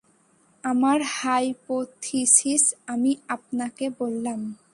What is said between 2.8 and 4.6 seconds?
আমি আপনাকে বললাম।